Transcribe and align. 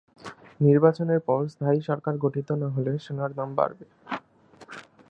নির্বাচনের 0.59 1.21
পর 1.27 1.41
স্থায়ী 1.47 1.79
সরকার 1.81 2.13
গঠিত 2.17 2.49
না 2.61 2.67
হলে 2.69 2.91
সোনার 3.05 3.31
দাম 3.35 3.49
বাড়বে। 3.55 3.85